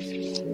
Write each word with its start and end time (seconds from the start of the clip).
Hej 0.00 0.44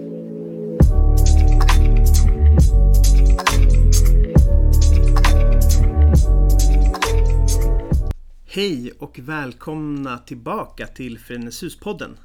och 8.99 9.19
välkomna 9.19 10.17
tillbaka 10.17 10.87
till 10.87 11.19
Freneshus-podden. 11.19 12.17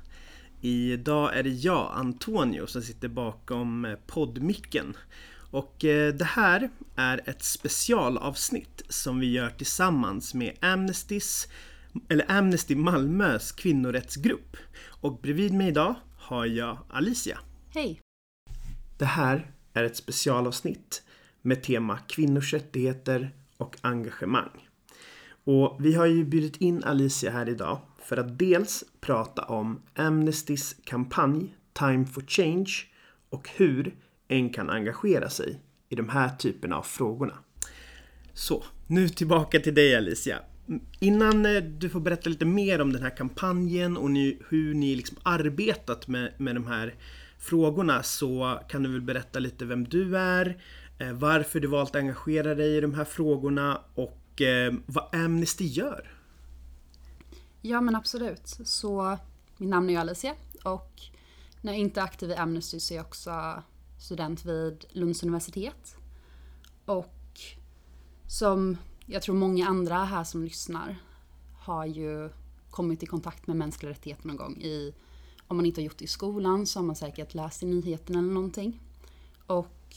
Idag 0.60 1.36
är 1.36 1.42
det 1.42 1.50
jag, 1.50 1.92
Antonio, 1.94 2.66
som 2.66 2.82
sitter 2.82 3.08
bakom 3.08 3.84
eh, 3.84 3.94
poddmicken. 4.06 4.96
Och 5.50 5.84
eh, 5.84 6.14
det 6.14 6.24
här 6.24 6.70
är 6.96 7.20
ett 7.24 7.42
specialavsnitt 7.42 8.82
som 8.88 9.20
vi 9.20 9.32
gör 9.32 9.50
tillsammans 9.50 10.34
med 10.34 10.56
Amnestys, 10.60 11.48
eller 12.08 12.30
Amnesty 12.30 12.76
Malmös 12.76 13.52
kvinnorättsgrupp. 13.52 14.56
Och 14.86 15.20
bredvid 15.20 15.52
mig 15.52 15.68
idag 15.68 15.94
har 16.22 16.46
jag 16.46 16.78
Alicia. 16.88 17.38
Hej! 17.74 18.00
Det 18.98 19.04
här 19.04 19.50
är 19.72 19.84
ett 19.84 19.96
specialavsnitt 19.96 21.02
med 21.42 21.62
tema 21.62 21.98
kvinnors 21.98 22.52
rättigheter 22.52 23.30
och 23.56 23.76
engagemang. 23.80 24.68
Och 25.44 25.76
vi 25.80 25.94
har 25.94 26.06
ju 26.06 26.24
bjudit 26.24 26.56
in 26.56 26.84
Alicia 26.84 27.30
här 27.30 27.48
idag 27.48 27.80
för 27.98 28.16
att 28.16 28.38
dels 28.38 28.84
prata 29.00 29.42
om 29.42 29.82
Amnestys 29.94 30.76
kampanj 30.84 31.56
Time 31.72 32.06
for 32.06 32.22
Change 32.26 32.72
och 33.30 33.48
hur 33.56 33.94
en 34.28 34.50
kan 34.50 34.70
engagera 34.70 35.30
sig 35.30 35.60
i 35.88 35.94
de 35.94 36.08
här 36.08 36.28
typerna 36.38 36.76
av 36.76 36.82
frågorna. 36.82 37.38
Så, 38.32 38.64
nu 38.86 39.08
tillbaka 39.08 39.60
till 39.60 39.74
dig 39.74 39.96
Alicia. 39.96 40.38
Innan 40.98 41.46
eh, 41.46 41.62
du 41.62 41.88
får 41.88 42.00
berätta 42.00 42.30
lite 42.30 42.44
mer 42.44 42.80
om 42.80 42.92
den 42.92 43.02
här 43.02 43.16
kampanjen 43.16 43.96
och 43.96 44.10
ni, 44.10 44.38
hur 44.48 44.74
ni 44.74 44.96
liksom 44.96 45.16
arbetat 45.22 46.08
med, 46.08 46.32
med 46.38 46.54
de 46.54 46.66
här 46.66 46.94
frågorna 47.38 48.02
så 48.02 48.60
kan 48.68 48.82
du 48.82 48.92
väl 48.92 49.00
berätta 49.00 49.38
lite 49.38 49.64
vem 49.64 49.84
du 49.84 50.18
är, 50.18 50.62
eh, 50.98 51.12
varför 51.12 51.60
du 51.60 51.68
valt 51.68 51.90
att 51.90 51.96
engagera 51.96 52.54
dig 52.54 52.76
i 52.76 52.80
de 52.80 52.94
här 52.94 53.04
frågorna 53.04 53.80
och 53.94 54.42
eh, 54.42 54.74
vad 54.86 55.14
Amnesty 55.14 55.64
gör. 55.64 56.10
Ja 57.60 57.80
men 57.80 57.96
absolut. 57.96 58.58
Så 58.64 59.18
mitt 59.56 59.68
namn 59.68 59.90
är 59.90 59.98
Alicia 59.98 60.34
och 60.62 61.00
när 61.60 61.72
jag 61.72 61.80
inte 61.80 62.00
är 62.00 62.04
aktiv 62.04 62.30
i 62.30 62.34
Amnesty 62.34 62.80
så 62.80 62.94
är 62.94 62.96
jag 62.96 63.06
också 63.06 63.62
student 63.98 64.44
vid 64.44 64.84
Lunds 64.90 65.22
universitet. 65.22 65.96
Och 66.84 67.40
som 68.26 68.76
jag 69.06 69.22
tror 69.22 69.34
många 69.34 69.66
andra 69.66 70.04
här 70.04 70.24
som 70.24 70.44
lyssnar 70.44 70.96
har 71.58 71.86
ju 71.86 72.30
kommit 72.70 73.02
i 73.02 73.06
kontakt 73.06 73.46
med 73.46 73.56
mänskliga 73.56 73.90
rättigheter 73.90 74.26
någon 74.26 74.36
gång. 74.36 74.56
I, 74.56 74.94
om 75.46 75.56
man 75.56 75.66
inte 75.66 75.80
har 75.80 75.84
gjort 75.84 75.98
det 75.98 76.04
i 76.04 76.08
skolan 76.08 76.66
så 76.66 76.78
har 76.78 76.84
man 76.84 76.96
säkert 76.96 77.34
läst 77.34 77.62
i 77.62 77.66
nyheterna 77.66 78.18
eller 78.18 78.32
någonting. 78.32 78.80
Och 79.46 79.96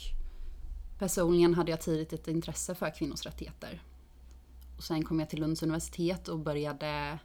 personligen 1.00 1.54
hade 1.54 1.72
jag 1.72 1.82
tidigt 1.82 2.14
ett 2.14 2.28
intresse 2.28 2.76
för 2.76 2.96
kvinnors 2.98 3.26
rättigheter. 3.26 3.82
Och 4.78 4.84
sen 4.84 5.04
kom 5.04 5.20
jag 5.20 5.30
till 5.30 5.40
Lunds 5.40 5.64
universitet 5.64 6.28
och 6.28 6.40
började 6.40 7.20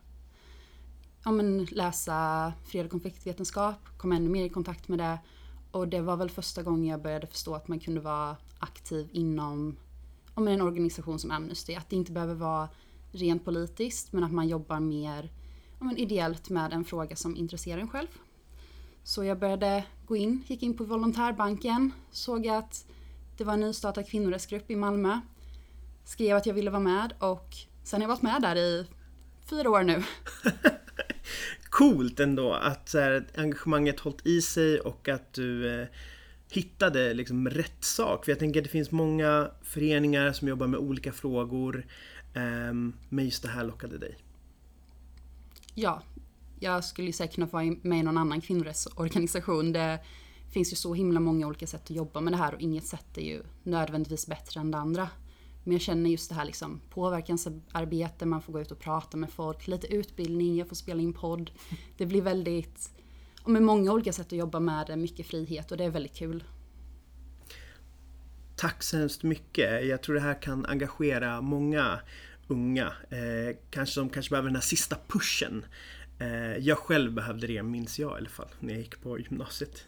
ja, 1.24 1.30
men, 1.30 1.64
läsa 1.64 2.52
fred 2.64 2.84
och 2.84 2.90
konfliktvetenskap, 2.90 3.98
kom 3.98 4.12
ännu 4.12 4.28
mer 4.28 4.44
i 4.44 4.48
kontakt 4.48 4.88
med 4.88 4.98
det 4.98 5.18
och 5.70 5.88
det 5.88 6.00
var 6.00 6.16
väl 6.16 6.30
första 6.30 6.62
gången 6.62 6.86
jag 6.86 7.02
började 7.02 7.26
förstå 7.26 7.54
att 7.54 7.68
man 7.68 7.80
kunde 7.80 8.00
vara 8.00 8.36
aktiv 8.58 9.08
inom 9.12 9.76
om 10.40 10.48
en 10.48 10.60
organisation 10.60 11.18
som 11.18 11.30
Amnesty. 11.30 11.74
Att 11.74 11.90
det 11.90 11.96
inte 11.96 12.12
behöver 12.12 12.34
vara 12.34 12.68
rent 13.12 13.44
politiskt 13.44 14.12
men 14.12 14.24
att 14.24 14.32
man 14.32 14.48
jobbar 14.48 14.80
mer 14.80 15.30
om 15.78 15.96
ideellt 15.96 16.50
med 16.50 16.72
en 16.72 16.84
fråga 16.84 17.16
som 17.16 17.36
intresserar 17.36 17.80
en 17.80 17.88
själv. 17.88 18.08
Så 19.02 19.24
jag 19.24 19.38
började 19.38 19.84
gå 20.06 20.16
in, 20.16 20.44
gick 20.46 20.62
in 20.62 20.76
på 20.76 20.84
volontärbanken, 20.84 21.92
såg 22.10 22.48
att 22.48 22.86
det 23.36 23.44
var 23.44 23.52
en 23.52 23.60
nystartad 23.60 24.08
kvinnorättsgrupp 24.08 24.70
i 24.70 24.76
Malmö. 24.76 25.20
Skrev 26.04 26.36
att 26.36 26.46
jag 26.46 26.54
ville 26.54 26.70
vara 26.70 26.82
med 26.82 27.12
och 27.18 27.54
sen 27.84 28.00
har 28.00 28.08
jag 28.08 28.08
varit 28.08 28.22
med 28.22 28.42
där 28.42 28.56
i 28.56 28.86
fyra 29.50 29.70
år 29.70 29.82
nu. 29.82 30.02
coolt 31.70 32.20
ändå 32.20 32.52
att 32.52 32.88
så 32.88 32.98
här, 32.98 33.26
engagemanget 33.36 34.00
hållit 34.00 34.26
i 34.26 34.42
sig 34.42 34.80
och 34.80 35.08
att 35.08 35.32
du 35.32 35.80
eh, 35.80 35.86
hittade 36.50 37.14
liksom 37.14 37.48
rätt 37.48 37.84
sak. 37.84 38.24
För 38.24 38.32
jag 38.32 38.38
tänker 38.38 38.60
att 38.60 38.64
det 38.64 38.70
finns 38.70 38.90
många 38.90 39.50
föreningar 39.62 40.32
som 40.32 40.48
jobbar 40.48 40.66
med 40.66 40.80
olika 40.80 41.12
frågor. 41.12 41.86
Ehm, 42.34 42.92
men 43.08 43.24
just 43.24 43.42
det 43.42 43.48
här 43.48 43.64
lockade 43.64 43.98
dig. 43.98 44.16
Ja, 45.74 46.02
jag 46.60 46.84
skulle 46.84 47.12
säkert 47.12 47.34
kunna 47.34 47.46
vara 47.46 47.64
med 47.82 47.98
i 47.98 48.02
någon 48.02 48.18
annan 48.18 48.40
kvinnorättsorganisation. 48.40 49.72
Det 49.72 50.00
finns 50.50 50.72
ju 50.72 50.76
så 50.76 50.94
himla 50.94 51.20
många 51.20 51.46
olika 51.46 51.66
sätt 51.66 51.82
att 51.84 51.90
jobba 51.90 52.20
med 52.20 52.32
det 52.32 52.36
här 52.36 52.54
och 52.54 52.60
inget 52.60 52.86
sätt 52.86 53.18
är 53.18 53.22
ju 53.22 53.42
nödvändigtvis 53.62 54.26
bättre 54.26 54.60
än 54.60 54.70
det 54.70 54.78
andra. 54.78 55.08
Men 55.64 55.72
jag 55.72 55.80
känner 55.80 56.10
just 56.10 56.28
det 56.28 56.34
här 56.34 56.44
liksom 56.44 56.80
påverkansarbete, 56.90 58.26
man 58.26 58.42
får 58.42 58.52
gå 58.52 58.60
ut 58.60 58.70
och 58.70 58.78
prata 58.78 59.16
med 59.16 59.30
folk, 59.30 59.66
lite 59.66 59.86
utbildning, 59.86 60.56
jag 60.56 60.68
får 60.68 60.76
spela 60.76 61.02
in 61.02 61.12
podd. 61.12 61.50
Det 61.96 62.06
blir 62.06 62.22
väldigt, 62.22 62.90
och 63.42 63.50
med 63.50 63.62
många 63.62 63.92
olika 63.92 64.12
sätt 64.12 64.26
att 64.26 64.38
jobba 64.38 64.60
med 64.60 64.86
det, 64.86 64.96
mycket 64.96 65.26
frihet 65.26 65.70
och 65.70 65.76
det 65.76 65.84
är 65.84 65.90
väldigt 65.90 66.16
kul. 66.16 66.44
Tack 68.56 68.82
så 68.82 68.96
hemskt 68.96 69.22
mycket. 69.22 69.86
Jag 69.86 70.02
tror 70.02 70.14
det 70.14 70.20
här 70.20 70.42
kan 70.42 70.66
engagera 70.66 71.40
många 71.40 72.00
unga. 72.48 72.86
Eh, 73.10 73.56
kanske 73.70 73.94
som 73.94 74.08
kanske 74.08 74.30
behöver 74.30 74.48
den 74.48 74.56
här 74.56 74.62
sista 74.62 74.96
pushen. 75.08 75.64
Eh, 76.18 76.56
jag 76.56 76.78
själv 76.78 77.12
behövde 77.12 77.46
det, 77.46 77.62
minns 77.62 77.98
jag 77.98 78.10
i 78.10 78.14
alla 78.14 78.28
fall, 78.28 78.48
när 78.60 78.72
jag 78.72 78.78
gick 78.78 79.02
på 79.02 79.18
gymnasiet. 79.18 79.84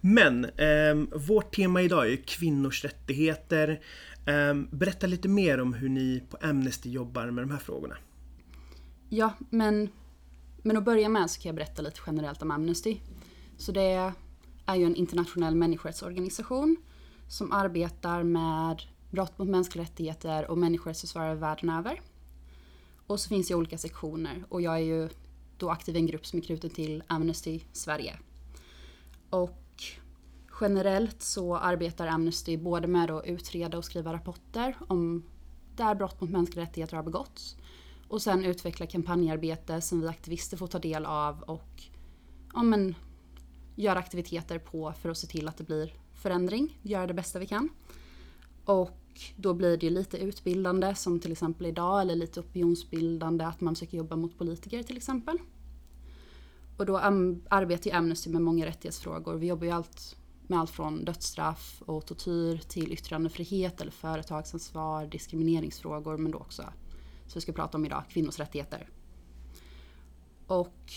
Men 0.00 0.44
eh, 0.44 0.94
vårt 1.28 1.54
tema 1.54 1.82
idag 1.82 2.12
är 2.12 2.16
kvinnors 2.16 2.84
rättigheter. 2.84 3.80
Ehm, 4.26 4.68
berätta 4.70 5.06
lite 5.06 5.28
mer 5.28 5.60
om 5.60 5.74
hur 5.74 5.88
ni 5.88 6.22
på 6.30 6.36
Amnesty 6.40 6.90
jobbar 6.90 7.30
med 7.30 7.44
de 7.44 7.50
här 7.50 7.58
frågorna. 7.58 7.96
Ja, 9.08 9.34
men, 9.50 9.88
men 10.62 10.76
att 10.76 10.84
börja 10.84 11.08
med 11.08 11.30
så 11.30 11.40
kan 11.40 11.48
jag 11.48 11.56
berätta 11.56 11.82
lite 11.82 12.00
generellt 12.06 12.42
om 12.42 12.50
Amnesty. 12.50 12.96
Så 13.56 13.72
det 13.72 14.12
är 14.66 14.76
ju 14.76 14.84
en 14.84 14.96
internationell 14.96 15.54
människorättsorganisation 15.54 16.76
som 17.28 17.52
arbetar 17.52 18.22
med 18.22 18.82
brott 19.10 19.38
mot 19.38 19.48
mänskliga 19.48 19.84
rättigheter 19.84 20.50
och 20.50 20.58
människorättsförsvarare 20.58 21.34
världen 21.34 21.70
över. 21.70 22.00
Och 23.06 23.20
så 23.20 23.28
finns 23.28 23.48
det 23.48 23.54
olika 23.54 23.78
sektioner 23.78 24.44
och 24.48 24.62
jag 24.62 24.74
är 24.74 24.84
ju 24.84 25.08
då 25.58 25.70
aktiv 25.70 25.96
i 25.96 25.98
en 25.98 26.06
grupp 26.06 26.26
som 26.26 26.38
är 26.38 26.42
knuten 26.42 26.70
till 26.70 27.02
Amnesty 27.06 27.60
Sverige. 27.72 28.18
Och 29.30 29.58
Generellt 30.60 31.22
så 31.22 31.56
arbetar 31.56 32.06
Amnesty 32.06 32.56
både 32.56 32.86
med 32.86 33.10
att 33.10 33.26
utreda 33.26 33.78
och 33.78 33.84
skriva 33.84 34.12
rapporter 34.12 34.76
om 34.88 35.24
där 35.76 35.94
brott 35.94 36.20
mot 36.20 36.30
mänskliga 36.30 36.64
rättigheter 36.64 36.96
har 36.96 37.04
begåtts. 37.04 37.56
Och 38.12 38.22
sen 38.22 38.44
utveckla 38.44 38.86
kampanjarbete 38.86 39.80
som 39.80 40.00
vi 40.00 40.08
aktivister 40.08 40.56
får 40.56 40.66
ta 40.66 40.78
del 40.78 41.06
av 41.06 41.42
och 41.42 41.82
ja, 42.54 42.62
men, 42.62 42.94
göra 43.76 43.98
aktiviteter 43.98 44.58
på 44.58 44.92
för 44.92 45.08
att 45.08 45.18
se 45.18 45.26
till 45.26 45.48
att 45.48 45.56
det 45.56 45.64
blir 45.64 45.94
förändring, 46.14 46.78
göra 46.82 47.06
det 47.06 47.14
bästa 47.14 47.38
vi 47.38 47.46
kan. 47.46 47.68
Och 48.64 49.20
då 49.36 49.54
blir 49.54 49.76
det 49.76 49.86
ju 49.86 49.90
lite 49.90 50.18
utbildande 50.18 50.94
som 50.94 51.20
till 51.20 51.32
exempel 51.32 51.66
idag 51.66 52.00
eller 52.00 52.14
lite 52.14 52.40
opinionsbildande 52.40 53.44
att 53.44 53.60
man 53.60 53.74
försöker 53.74 53.98
jobba 53.98 54.16
mot 54.16 54.38
politiker 54.38 54.82
till 54.82 54.96
exempel. 54.96 55.38
Och 56.76 56.86
då 56.86 56.98
arbetar 56.98 57.90
ju 57.90 57.96
Amnesty 57.96 58.30
med 58.30 58.42
många 58.42 58.66
rättighetsfrågor. 58.66 59.34
Vi 59.34 59.46
jobbar 59.46 59.64
ju 59.64 59.72
allt 59.72 60.16
med 60.46 60.60
allt 60.60 60.70
från 60.70 61.04
dödsstraff 61.04 61.82
och 61.86 62.06
tortyr 62.06 62.60
till 62.68 62.92
yttrandefrihet 62.92 63.80
eller 63.80 63.92
företagsansvar, 63.92 65.06
diskrimineringsfrågor 65.06 66.16
men 66.16 66.32
då 66.32 66.38
också, 66.38 66.64
som 67.32 67.38
vi 67.38 67.42
ska 67.42 67.52
prata 67.52 67.78
om 67.78 67.84
idag, 67.84 68.02
kvinnors 68.08 68.38
rättigheter. 68.38 68.88
Och 70.46 70.92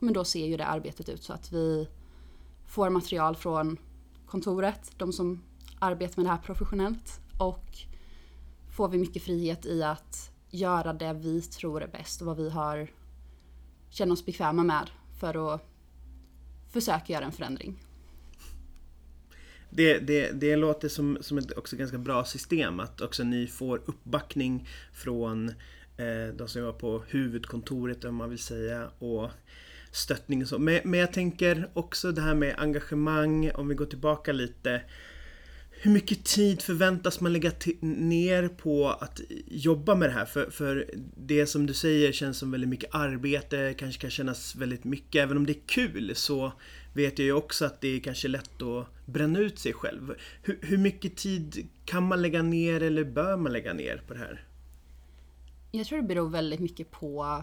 men 0.00 0.14
då 0.14 0.24
ser 0.24 0.46
ju 0.46 0.56
det 0.56 0.66
arbetet 0.66 1.08
ut 1.08 1.22
så 1.22 1.32
att 1.32 1.52
vi 1.52 1.88
får 2.66 2.90
material 2.90 3.36
från 3.36 3.76
kontoret, 4.26 4.90
de 4.96 5.12
som 5.12 5.42
arbetar 5.78 6.22
med 6.22 6.26
det 6.26 6.30
här 6.30 6.42
professionellt 6.42 7.20
och 7.38 7.66
får 8.76 8.88
vi 8.88 8.98
mycket 8.98 9.22
frihet 9.22 9.66
i 9.66 9.82
att 9.82 10.30
göra 10.50 10.92
det 10.92 11.12
vi 11.12 11.42
tror 11.42 11.82
är 11.82 11.88
bäst 11.88 12.20
och 12.20 12.26
vad 12.26 12.36
vi 12.36 12.50
har 12.50 12.90
känner 13.88 14.12
oss 14.12 14.26
bekväma 14.26 14.62
med 14.62 14.90
för 15.20 15.54
att 15.54 15.60
försöka 16.68 17.12
göra 17.12 17.24
en 17.24 17.32
förändring. 17.32 17.78
Det, 19.74 19.98
det, 19.98 20.30
det 20.32 20.56
låter 20.56 20.88
som, 20.88 21.18
som 21.20 21.38
ett 21.38 21.58
också 21.58 21.76
ganska 21.76 21.98
bra 21.98 22.24
system 22.24 22.80
att 22.80 23.00
också 23.00 23.24
ni 23.24 23.46
får 23.46 23.82
uppbackning 23.86 24.68
från 24.92 25.48
eh, 25.96 26.34
de 26.36 26.48
som 26.48 26.60
jobbar 26.62 26.78
på 26.78 27.02
huvudkontoret 27.08 28.04
om 28.04 28.14
man 28.14 28.30
vill 28.30 28.38
säga 28.38 28.90
och 28.98 29.30
stöttning 29.92 30.42
och 30.42 30.48
så. 30.48 30.58
Men, 30.58 30.80
men 30.84 31.00
jag 31.00 31.12
tänker 31.12 31.70
också 31.74 32.12
det 32.12 32.20
här 32.22 32.34
med 32.34 32.54
engagemang, 32.58 33.50
om 33.54 33.68
vi 33.68 33.74
går 33.74 33.86
tillbaka 33.86 34.32
lite. 34.32 34.82
Hur 35.84 35.90
mycket 35.90 36.24
tid 36.24 36.62
förväntas 36.62 37.20
man 37.20 37.32
lägga 37.32 37.52
ner 37.80 38.48
på 38.48 38.88
att 38.88 39.20
jobba 39.46 39.94
med 39.94 40.08
det 40.08 40.12
här? 40.12 40.24
För, 40.24 40.50
för 40.50 40.90
det 41.16 41.46
som 41.46 41.66
du 41.66 41.74
säger 41.74 42.12
känns 42.12 42.38
som 42.38 42.50
väldigt 42.50 42.70
mycket 42.70 42.94
arbete, 42.94 43.74
kanske 43.78 44.00
kan 44.00 44.10
kännas 44.10 44.56
väldigt 44.56 44.84
mycket. 44.84 45.22
Även 45.22 45.36
om 45.36 45.46
det 45.46 45.52
är 45.52 45.66
kul 45.66 46.12
så 46.14 46.52
vet 46.92 47.18
jag 47.18 47.26
ju 47.26 47.32
också 47.32 47.64
att 47.64 47.80
det 47.80 47.88
är 47.88 48.00
kanske 48.00 48.28
lätt 48.28 48.62
att 48.62 49.06
bränna 49.06 49.38
ut 49.38 49.58
sig 49.58 49.72
själv. 49.72 50.14
Hur, 50.42 50.58
hur 50.62 50.78
mycket 50.78 51.16
tid 51.16 51.68
kan 51.84 52.02
man 52.02 52.22
lägga 52.22 52.42
ner 52.42 52.82
eller 52.82 53.04
bör 53.04 53.36
man 53.36 53.52
lägga 53.52 53.72
ner 53.72 54.02
på 54.06 54.14
det 54.14 54.20
här? 54.20 54.44
Jag 55.72 55.86
tror 55.86 56.02
det 56.02 56.08
beror 56.08 56.28
väldigt 56.28 56.60
mycket 56.60 56.90
på 56.90 57.42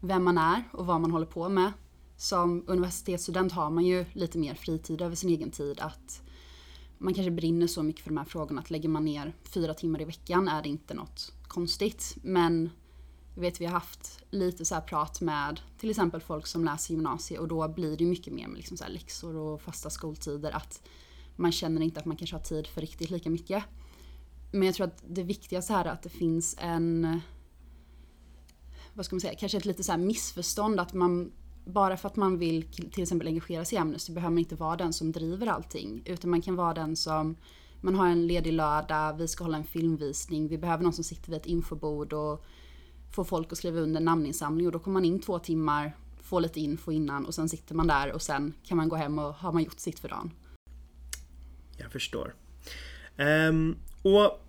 vem 0.00 0.24
man 0.24 0.38
är 0.38 0.62
och 0.72 0.86
vad 0.86 1.00
man 1.00 1.10
håller 1.10 1.26
på 1.26 1.48
med. 1.48 1.72
Som 2.16 2.64
universitetsstudent 2.66 3.52
har 3.52 3.70
man 3.70 3.84
ju 3.84 4.04
lite 4.12 4.38
mer 4.38 4.54
fritid 4.54 5.02
över 5.02 5.14
sin 5.14 5.30
egen 5.30 5.50
tid. 5.50 5.80
Att 5.80 6.22
man 6.98 7.14
kanske 7.14 7.30
brinner 7.30 7.66
så 7.66 7.82
mycket 7.82 8.02
för 8.02 8.10
de 8.10 8.16
här 8.16 8.24
frågorna 8.24 8.60
att 8.60 8.70
lägger 8.70 8.88
man 8.88 9.04
ner 9.04 9.32
fyra 9.42 9.74
timmar 9.74 10.02
i 10.02 10.04
veckan 10.04 10.48
är 10.48 10.62
det 10.62 10.68
inte 10.68 10.94
något 10.94 11.32
konstigt. 11.48 12.16
Men 12.22 12.70
jag 13.34 13.40
vet 13.40 13.60
vi 13.60 13.64
har 13.64 13.72
haft 13.72 14.24
lite 14.30 14.64
så 14.64 14.80
prat 14.80 15.20
med 15.20 15.60
till 15.78 15.90
exempel 15.90 16.20
folk 16.20 16.46
som 16.46 16.64
läser 16.64 16.94
gymnasiet 16.94 17.40
och 17.40 17.48
då 17.48 17.68
blir 17.68 17.96
det 17.96 18.04
mycket 18.04 18.32
mer 18.32 18.48
med 18.48 18.56
liksom 18.56 18.76
så 18.76 18.84
här 18.84 18.90
läxor 18.90 19.36
och 19.36 19.60
fasta 19.60 19.90
skoltider. 19.90 20.50
Att 20.50 20.82
man 21.36 21.52
känner 21.52 21.80
inte 21.80 22.00
att 22.00 22.06
man 22.06 22.16
kanske 22.16 22.36
har 22.36 22.42
tid 22.42 22.66
för 22.66 22.80
riktigt 22.80 23.10
lika 23.10 23.30
mycket. 23.30 23.64
Men 24.52 24.62
jag 24.62 24.74
tror 24.74 24.86
att 24.86 25.04
det 25.08 25.22
viktigaste 25.22 25.72
här 25.72 25.84
är 25.84 25.90
att 25.90 26.02
det 26.02 26.08
finns 26.08 26.56
en 26.58 27.20
vad 28.94 29.06
ska 29.06 29.14
man 29.16 29.20
säga, 29.20 29.34
kanske 29.34 29.58
ett 29.58 29.64
lite 29.64 29.84
så 29.84 29.96
missförstånd 29.96 30.80
att 30.80 30.92
man 30.92 31.32
bara 31.66 31.96
för 31.96 32.08
att 32.08 32.16
man 32.16 32.38
vill 32.38 32.62
till 32.72 33.02
exempel 33.02 33.28
engagera 33.28 33.64
sig 33.64 33.76
i 33.76 33.78
Amnesty 33.78 34.12
behöver 34.12 34.30
man 34.30 34.38
inte 34.38 34.54
vara 34.54 34.76
den 34.76 34.92
som 34.92 35.12
driver 35.12 35.46
allting. 35.46 36.02
Utan 36.04 36.30
man 36.30 36.42
kan 36.42 36.56
vara 36.56 36.74
den 36.74 36.96
som, 36.96 37.36
man 37.80 37.94
har 37.94 38.08
en 38.08 38.26
ledig 38.26 38.52
lördag, 38.52 39.16
vi 39.18 39.28
ska 39.28 39.44
hålla 39.44 39.56
en 39.56 39.64
filmvisning, 39.64 40.48
vi 40.48 40.58
behöver 40.58 40.84
någon 40.84 40.92
som 40.92 41.04
sitter 41.04 41.30
vid 41.30 41.40
ett 41.40 41.46
infobord 41.46 42.12
och 42.12 42.44
får 43.14 43.24
folk 43.24 43.52
att 43.52 43.58
skriva 43.58 43.80
under 43.80 44.00
namninsamling 44.00 44.66
och 44.66 44.72
då 44.72 44.78
kommer 44.78 44.92
man 44.92 45.04
in 45.04 45.20
två 45.20 45.38
timmar, 45.38 45.96
får 46.22 46.40
lite 46.40 46.60
info 46.60 46.92
innan 46.92 47.26
och 47.26 47.34
sen 47.34 47.48
sitter 47.48 47.74
man 47.74 47.86
där 47.86 48.12
och 48.12 48.22
sen 48.22 48.54
kan 48.64 48.76
man 48.76 48.88
gå 48.88 48.96
hem 48.96 49.18
och 49.18 49.34
har 49.34 49.52
man 49.52 49.62
gjort 49.62 49.80
sitt 49.80 49.98
för 49.98 50.08
dagen. 50.08 50.30
Jag 51.76 51.92
förstår. 51.92 52.34
Um, 53.18 53.76
och 54.02 54.45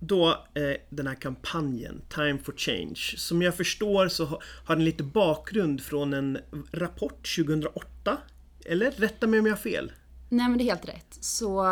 då 0.00 0.28
eh, 0.54 0.76
den 0.88 1.06
här 1.06 1.14
kampanjen 1.14 2.02
Time 2.08 2.38
for 2.38 2.52
Change. 2.56 3.14
Som 3.16 3.42
jag 3.42 3.56
förstår 3.56 4.08
så 4.08 4.40
har 4.64 4.76
den 4.76 4.84
lite 4.84 5.02
bakgrund 5.02 5.82
från 5.82 6.14
en 6.14 6.38
rapport 6.72 7.36
2008. 7.36 8.18
Eller? 8.64 8.90
Rätta 8.90 9.26
mig 9.26 9.40
om 9.40 9.46
jag 9.46 9.52
har 9.52 9.60
fel. 9.60 9.92
Nej 10.28 10.48
men 10.48 10.58
det 10.58 10.64
är 10.64 10.66
helt 10.66 10.88
rätt. 10.88 11.18
Så 11.20 11.66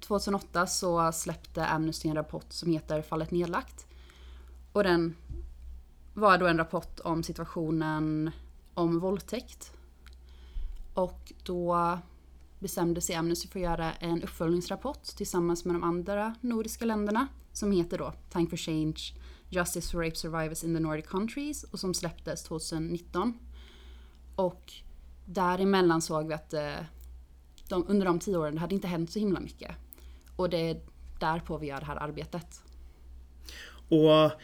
2008 0.00 0.66
så 0.66 1.12
släppte 1.12 1.66
Amnesty 1.66 2.08
en 2.08 2.14
rapport 2.14 2.46
som 2.48 2.72
heter 2.72 3.02
Fallet 3.02 3.30
nedlagt. 3.30 3.86
Och 4.72 4.84
den 4.84 5.14
var 6.14 6.38
då 6.38 6.46
en 6.46 6.58
rapport 6.58 7.00
om 7.04 7.22
situationen 7.22 8.30
om 8.74 9.00
våldtäkt. 9.00 9.72
Och 10.94 11.32
då 11.42 11.98
bestämde 12.58 13.00
sig 13.00 13.14
Amnesty 13.14 13.48
för 13.48 13.58
att 13.58 13.64
göra 13.64 13.92
en 13.92 14.22
uppföljningsrapport 14.22 15.02
tillsammans 15.04 15.64
med 15.64 15.74
de 15.74 15.82
andra 15.82 16.34
nordiska 16.40 16.84
länderna 16.84 17.28
som 17.52 17.72
heter 17.72 17.98
då 17.98 18.12
Time 18.30 18.46
for 18.46 18.56
Change 18.56 19.12
Justice 19.48 19.92
for 19.92 19.98
Rape 19.98 20.16
Survivors 20.16 20.64
in 20.64 20.74
the 20.74 20.80
Nordic 20.80 21.06
Countries 21.06 21.64
och 21.64 21.80
som 21.80 21.94
släpptes 21.94 22.42
2019. 22.42 23.38
Och 24.36 24.72
däremellan 25.24 26.02
såg 26.02 26.28
vi 26.28 26.34
att 26.34 26.52
eh, 26.54 26.74
de, 27.68 27.84
under 27.88 28.06
de 28.06 28.18
tio 28.18 28.36
åren 28.36 28.54
det 28.54 28.60
hade 28.60 28.74
inte 28.74 28.88
hänt 28.88 29.10
så 29.10 29.18
himla 29.18 29.40
mycket. 29.40 29.70
Och 30.36 30.50
det 30.50 30.70
är 30.70 30.80
därpå 31.20 31.58
vi 31.58 31.66
gör 31.66 31.80
det 31.80 31.86
här 31.86 31.96
arbetet. 31.96 32.62
Och 33.88 34.40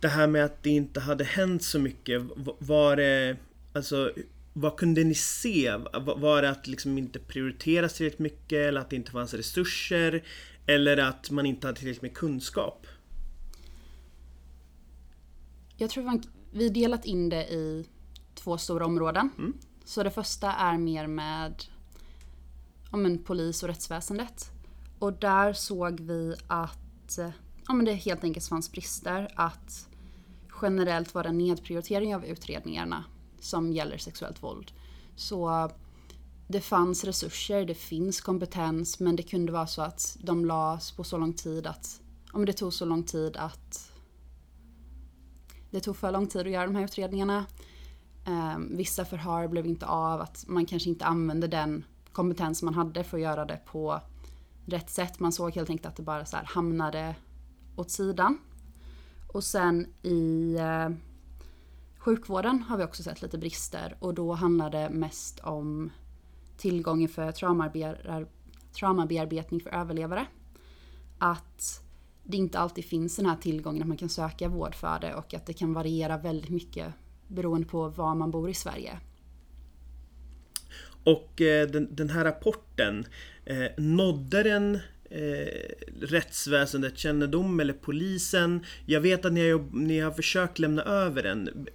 det 0.00 0.08
här 0.08 0.26
med 0.26 0.44
att 0.44 0.62
det 0.62 0.70
inte 0.70 1.00
hade 1.00 1.24
hänt 1.24 1.62
så 1.62 1.78
mycket, 1.78 2.22
var 2.58 2.96
det 2.96 3.36
alltså 3.72 4.12
vad 4.52 4.76
kunde 4.76 5.04
ni 5.04 5.14
se? 5.14 5.76
Var 6.16 6.42
det 6.42 6.50
att 6.50 6.66
liksom 6.66 6.98
inte 6.98 7.18
prioriteras 7.18 7.94
tillräckligt 7.94 8.18
mycket 8.18 8.68
eller 8.68 8.80
att 8.80 8.90
det 8.90 8.96
inte 8.96 9.10
fanns 9.10 9.34
resurser? 9.34 10.24
Eller 10.66 10.96
att 10.96 11.30
man 11.30 11.46
inte 11.46 11.66
hade 11.66 11.78
tillräckligt 11.78 12.02
med 12.02 12.14
kunskap? 12.14 12.86
Jag 15.76 15.90
tror 15.90 16.20
vi 16.52 16.68
delat 16.68 17.04
in 17.04 17.28
det 17.28 17.48
i 17.52 17.86
två 18.34 18.58
stora 18.58 18.86
områden. 18.86 19.30
Mm. 19.38 19.52
Så 19.84 20.02
det 20.02 20.10
första 20.10 20.52
är 20.52 20.78
mer 20.78 21.06
med 21.06 21.64
ja, 22.90 22.96
men, 22.96 23.18
polis 23.18 23.62
och 23.62 23.68
rättsväsendet. 23.68 24.50
Och 24.98 25.12
där 25.12 25.52
såg 25.52 26.00
vi 26.00 26.34
att 26.46 27.18
ja, 27.68 27.74
men 27.74 27.84
det 27.84 27.94
helt 27.94 28.24
enkelt 28.24 28.46
fanns 28.46 28.72
brister. 28.72 29.28
Att 29.34 29.88
generellt 30.62 31.14
var 31.14 31.22
det 31.22 31.28
en 31.28 31.38
nedprioritering 31.38 32.14
av 32.14 32.24
utredningarna 32.24 33.04
som 33.42 33.72
gäller 33.72 33.98
sexuellt 33.98 34.42
våld. 34.42 34.72
Så 35.16 35.70
det 36.48 36.60
fanns 36.60 37.04
resurser, 37.04 37.64
det 37.64 37.74
finns 37.74 38.20
kompetens 38.20 39.00
men 39.00 39.16
det 39.16 39.22
kunde 39.22 39.52
vara 39.52 39.66
så 39.66 39.82
att 39.82 40.16
de 40.20 40.44
lades 40.44 40.92
på 40.92 41.04
så 41.04 41.18
lång 41.18 41.32
tid 41.32 41.66
att 41.66 42.00
om 42.32 42.44
det 42.44 42.52
tog 42.52 42.72
så 42.72 42.84
lång 42.84 43.02
tid 43.02 43.36
att 43.36 43.92
det 45.70 45.80
tog 45.80 45.96
för 45.96 46.12
lång 46.12 46.26
tid 46.26 46.46
att 46.46 46.52
göra 46.52 46.66
de 46.66 46.74
här 46.74 46.84
utredningarna. 46.84 47.46
Ehm, 48.24 48.76
vissa 48.76 49.04
förhör 49.04 49.48
blev 49.48 49.66
inte 49.66 49.86
av, 49.86 50.20
att 50.20 50.44
man 50.48 50.66
kanske 50.66 50.88
inte 50.88 51.04
använde 51.04 51.46
den 51.46 51.84
kompetens 52.12 52.62
man 52.62 52.74
hade 52.74 53.04
för 53.04 53.16
att 53.16 53.22
göra 53.22 53.44
det 53.44 53.60
på 53.66 54.00
rätt 54.66 54.90
sätt. 54.90 55.20
Man 55.20 55.32
såg 55.32 55.54
helt 55.54 55.70
enkelt 55.70 55.86
att 55.86 55.96
det 55.96 56.02
bara 56.02 56.24
så 56.24 56.36
hamnade 56.44 57.14
åt 57.76 57.90
sidan. 57.90 58.38
Och 59.32 59.44
sen 59.44 59.86
i 60.02 60.56
eh, 60.58 60.88
sjukvården 62.04 62.62
har 62.62 62.76
vi 62.76 62.84
också 62.84 63.02
sett 63.02 63.22
lite 63.22 63.38
brister 63.38 63.96
och 63.98 64.14
då 64.14 64.32
handlar 64.32 64.70
det 64.70 64.90
mest 64.90 65.40
om 65.40 65.90
tillgången 66.56 67.08
för 67.08 67.32
traumabearbetning 68.72 69.60
för 69.60 69.70
överlevare. 69.70 70.26
Att 71.18 71.82
det 72.24 72.36
inte 72.36 72.58
alltid 72.58 72.84
finns 72.84 73.16
den 73.16 73.26
här 73.26 73.36
tillgången 73.36 73.82
att 73.82 73.88
man 73.88 73.96
kan 73.96 74.08
söka 74.08 74.48
vård 74.48 74.74
för 74.74 74.98
det 75.00 75.14
och 75.14 75.34
att 75.34 75.46
det 75.46 75.52
kan 75.52 75.72
variera 75.72 76.16
väldigt 76.18 76.50
mycket 76.50 76.92
beroende 77.28 77.66
på 77.66 77.88
var 77.88 78.14
man 78.14 78.30
bor 78.30 78.50
i 78.50 78.54
Sverige. 78.54 78.98
Och 81.04 81.40
eh, 81.40 81.68
den, 81.68 81.88
den, 81.96 82.10
här 82.10 82.24
rapporten, 82.24 83.06
eh, 83.44 83.66
nådde 83.76 84.42
den 84.42 84.78
eh, 85.10 85.46
rättsväsendet 86.00 86.98
kännedom 86.98 87.60
eller 87.60 87.72
polisen? 87.72 88.64
Jag 88.86 89.00
vet 89.00 89.24
att 89.24 89.32
ni 89.32 89.50
har, 89.50 89.64
ni 89.72 90.00
har 90.00 90.10
försökt 90.10 90.58
lämna 90.58 90.82
över 90.82 91.22
den. 91.22 91.66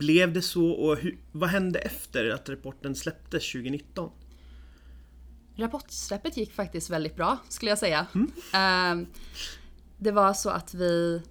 Blev 0.00 0.32
det 0.32 0.42
så 0.42 0.70
och 0.70 0.96
hur, 0.96 1.18
vad 1.32 1.50
hände 1.50 1.78
efter 1.78 2.30
att 2.30 2.48
rapporten 2.48 2.94
släpptes 2.94 3.52
2019? 3.52 4.10
Rapportsläppet 5.56 6.36
gick 6.36 6.52
faktiskt 6.52 6.90
väldigt 6.90 7.16
bra 7.16 7.38
skulle 7.48 7.70
jag 7.70 7.78
säga. 7.78 8.06
Mm. 8.52 9.06
det 9.98 10.10
var 10.10 10.32
så 10.32 10.50
att 10.50 10.74
vi 10.74 11.22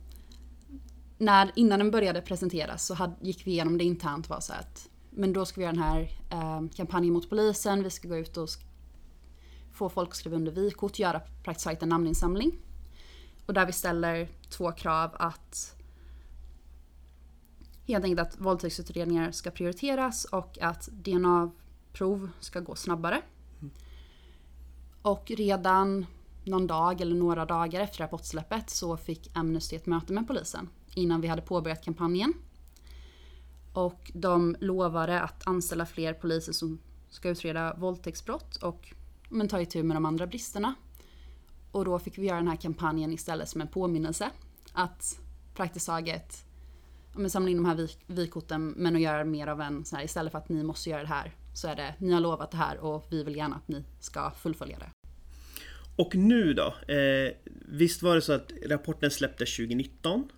när, 1.17 1.51
innan 1.55 1.79
den 1.79 1.91
började 1.91 2.21
presenteras 2.21 2.85
så 2.85 2.93
hade, 2.93 3.15
gick 3.21 3.47
vi 3.47 3.51
igenom 3.51 3.77
det 3.77 3.83
internt. 3.83 4.29
Var 4.29 4.39
så 4.39 4.53
att, 4.53 4.89
men 5.09 5.33
då 5.33 5.45
ska 5.45 5.61
vi 5.61 5.65
göra 5.65 5.73
den 5.73 5.83
här 5.83 6.01
eh, 6.31 6.69
kampanjen 6.75 7.13
mot 7.13 7.29
polisen. 7.29 7.83
Vi 7.83 7.89
ska 7.89 8.07
gå 8.07 8.17
ut 8.17 8.37
och 8.37 8.49
få 9.73 9.89
folk 9.89 10.09
att 10.09 10.15
skriva 10.15 10.35
under 10.35 10.51
vykort, 10.51 10.99
göra 10.99 11.21
praktiskt 11.43 11.63
taget 11.63 11.83
en 11.83 11.89
namninsamling. 11.89 12.51
Och 13.45 13.53
där 13.53 13.65
vi 13.65 13.71
ställer 13.71 14.29
två 14.49 14.71
krav 14.71 15.11
att 15.19 15.78
helt 17.93 18.05
enkelt 18.05 18.27
att 18.27 18.39
våldtäktsutredningar 18.39 19.31
ska 19.31 19.51
prioriteras 19.51 20.25
och 20.25 20.57
att 20.61 20.89
DNA-prov 20.91 22.29
ska 22.39 22.59
gå 22.59 22.75
snabbare. 22.75 23.21
Mm. 23.61 23.71
Och 25.01 25.31
redan 25.31 26.05
någon 26.43 26.67
dag 26.67 27.01
eller 27.01 27.15
några 27.15 27.45
dagar 27.45 27.81
efter 27.81 27.99
rapportsläppet 27.99 28.69
så 28.69 28.97
fick 28.97 29.31
Amnesty 29.33 29.75
ett 29.75 29.85
möte 29.85 30.13
med 30.13 30.27
polisen 30.27 30.69
innan 30.95 31.21
vi 31.21 31.27
hade 31.27 31.41
påbörjat 31.41 31.83
kampanjen. 31.83 32.33
Och 33.73 34.11
de 34.13 34.55
lovade 34.59 35.21
att 35.21 35.47
anställa 35.47 35.85
fler 35.85 36.13
poliser 36.13 36.53
som 36.53 36.79
ska 37.09 37.29
utreda 37.29 37.73
våldtäktsbrott 37.73 38.55
och 38.55 38.93
men, 39.29 39.47
ta 39.47 39.61
itu 39.61 39.83
med 39.83 39.95
de 39.95 40.05
andra 40.05 40.27
bristerna. 40.27 40.73
Och 41.71 41.85
då 41.85 41.99
fick 41.99 42.17
vi 42.17 42.27
göra 42.27 42.37
den 42.37 42.47
här 42.47 42.55
kampanjen 42.55 43.11
istället 43.11 43.49
som 43.49 43.61
en 43.61 43.67
påminnelse. 43.67 44.29
Att 44.73 45.19
praktiskt 45.53 45.85
taget 45.85 46.45
men 47.15 47.29
samla 47.29 47.49
in 47.49 47.57
de 47.57 47.65
här 47.65 47.89
vykorten 48.07 48.73
men 48.77 48.95
att 48.95 49.01
göra 49.01 49.25
mer 49.25 49.47
av 49.47 49.61
en 49.61 49.85
så 49.85 49.95
här, 49.95 50.03
istället 50.03 50.31
för 50.31 50.39
att 50.39 50.49
ni 50.49 50.63
måste 50.63 50.89
göra 50.89 51.01
det 51.01 51.07
här 51.07 51.35
så 51.53 51.67
är 51.67 51.75
det 51.75 51.93
ni 51.99 52.11
har 52.11 52.19
lovat 52.19 52.51
det 52.51 52.57
här 52.57 52.77
och 52.77 53.07
vi 53.11 53.23
vill 53.23 53.35
gärna 53.35 53.55
att 53.55 53.67
ni 53.67 53.83
ska 53.99 54.31
fullfölja 54.31 54.79
det. 54.79 54.89
Och 55.95 56.15
nu 56.15 56.53
då? 56.53 56.93
Eh, 56.93 57.31
visst 57.71 58.01
var 58.01 58.15
det 58.15 58.21
så 58.21 58.33
att 58.33 58.51
rapporten 58.65 59.11
släpptes 59.11 59.55
2019? 59.55 60.29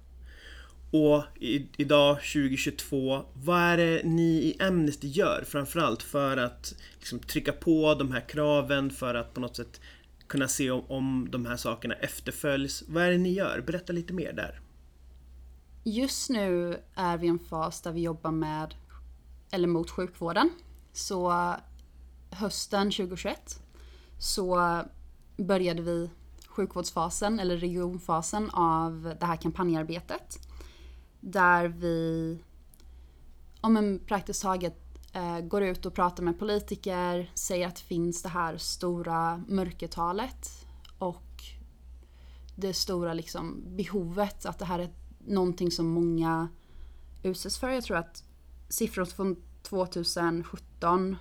Och 0.91 1.23
i, 1.39 1.67
idag 1.77 2.15
2022, 2.15 3.25
vad 3.33 3.59
är 3.59 3.77
det 3.77 4.01
ni 4.03 4.31
i 4.31 4.57
Amnesty 4.59 5.07
gör 5.07 5.43
framförallt 5.47 6.03
för 6.03 6.37
att 6.37 6.75
liksom, 6.97 7.19
trycka 7.19 7.51
på 7.51 7.95
de 7.95 8.11
här 8.11 8.29
kraven 8.29 8.89
för 8.89 9.15
att 9.15 9.33
på 9.33 9.39
något 9.39 9.55
sätt 9.55 9.81
kunna 10.27 10.47
se 10.47 10.71
om, 10.71 10.83
om 10.87 11.27
de 11.31 11.45
här 11.45 11.57
sakerna 11.57 11.95
efterföljs? 11.95 12.83
Vad 12.87 13.03
är 13.03 13.11
det 13.11 13.17
ni 13.17 13.33
gör? 13.33 13.63
Berätta 13.67 13.93
lite 13.93 14.13
mer 14.13 14.33
där. 14.33 14.59
Just 15.83 16.29
nu 16.29 16.81
är 16.95 17.17
vi 17.17 17.27
i 17.27 17.29
en 17.29 17.39
fas 17.39 17.81
där 17.81 17.91
vi 17.91 18.01
jobbar 18.01 18.31
med, 18.31 18.75
eller 19.51 19.67
mot 19.67 19.89
sjukvården. 19.89 20.49
så 20.93 21.55
hösten 22.29 22.91
2021 22.91 23.63
så 24.17 24.81
började 25.37 25.81
vi 25.81 26.09
sjukvårdsfasen 26.47 27.39
eller 27.39 27.57
regionfasen 27.57 28.49
av 28.49 29.15
det 29.19 29.25
här 29.25 29.35
kampanjarbetet. 29.35 30.47
Där 31.19 31.67
vi 31.67 32.37
om 33.61 33.77
en 33.77 33.99
praktiskt 33.99 34.41
taget 34.41 34.77
eh, 35.13 35.39
går 35.39 35.63
ut 35.63 35.85
och 35.85 35.93
pratar 35.93 36.23
med 36.23 36.39
politiker, 36.39 37.31
säger 37.35 37.67
att 37.67 37.75
det 37.75 37.81
finns 37.81 38.23
det 38.23 38.29
här 38.29 38.57
stora 38.57 39.43
mörkertalet 39.47 40.65
och 40.97 41.43
det 42.55 42.73
stora 42.73 43.13
liksom 43.13 43.63
behovet 43.75 44.45
att 44.45 44.59
det 44.59 44.65
här 44.65 44.79
är 44.79 44.83
ett 44.83 45.00
någonting 45.25 45.71
som 45.71 45.87
många 45.87 46.49
utsätts 47.23 47.59
för. 47.59 47.69
Jag 47.69 47.83
tror 47.83 47.97
att 47.97 48.23
siffror 48.69 49.05
från 49.05 49.35
2017 49.61 51.15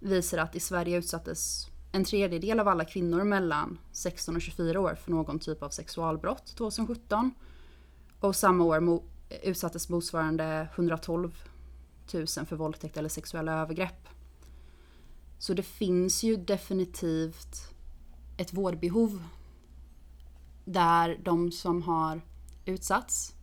visar 0.00 0.38
att 0.38 0.56
i 0.56 0.60
Sverige 0.60 0.98
utsattes 0.98 1.68
en 1.92 2.04
tredjedel 2.04 2.60
av 2.60 2.68
alla 2.68 2.84
kvinnor 2.84 3.24
mellan 3.24 3.78
16 3.92 4.36
och 4.36 4.42
24 4.42 4.80
år 4.80 4.94
för 4.94 5.10
någon 5.10 5.38
typ 5.38 5.62
av 5.62 5.68
sexualbrott 5.68 6.46
2017. 6.56 7.30
Och 8.20 8.36
samma 8.36 8.64
år 8.64 9.02
utsattes 9.42 9.88
motsvarande 9.88 10.68
112 10.74 11.34
000 12.14 12.26
för 12.26 12.56
våldtäkt 12.56 12.96
eller 12.96 13.08
sexuella 13.08 13.52
övergrepp. 13.52 14.08
Så 15.38 15.54
det 15.54 15.62
finns 15.62 16.22
ju 16.22 16.36
definitivt 16.36 17.74
ett 18.36 18.52
vårdbehov 18.52 19.22
där 20.64 21.20
de 21.24 21.52
som 21.52 21.82
har 21.82 22.20
utsatts, 22.68 23.34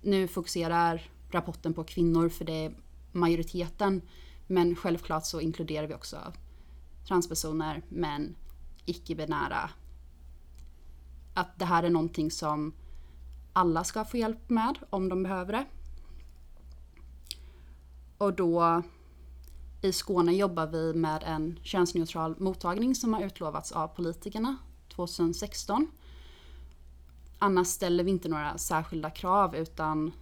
nu 0.00 0.28
fokuserar 0.28 1.10
rapporten 1.30 1.74
på 1.74 1.84
kvinnor 1.84 2.28
för 2.28 2.44
det 2.44 2.64
är 2.64 2.74
majoriteten, 3.12 4.02
men 4.46 4.76
självklart 4.76 5.26
så 5.26 5.40
inkluderar 5.40 5.86
vi 5.86 5.94
också 5.94 6.32
transpersoner, 7.08 7.82
män, 7.88 8.36
icke-binära. 8.84 9.70
Att 11.34 11.58
det 11.58 11.64
här 11.64 11.82
är 11.82 11.90
någonting 11.90 12.30
som 12.30 12.72
alla 13.52 13.84
ska 13.84 14.04
få 14.04 14.16
hjälp 14.16 14.50
med 14.50 14.78
om 14.90 15.08
de 15.08 15.22
behöver 15.22 15.52
det. 15.52 15.64
Och 18.18 18.34
då 18.34 18.82
i 19.82 19.92
Skåne 19.92 20.32
jobbar 20.32 20.66
vi 20.66 20.94
med 20.94 21.22
en 21.26 21.58
könsneutral 21.62 22.40
mottagning 22.40 22.94
som 22.94 23.14
har 23.14 23.22
utlovats 23.22 23.72
av 23.72 23.88
politikerna 23.88 24.56
2016. 24.88 25.90
Annars 27.42 27.66
ställer 27.66 28.04
vi 28.04 28.10
inte 28.10 28.28
några 28.28 28.58
särskilda 28.58 29.10
krav 29.10 29.56
utan 29.56 30.12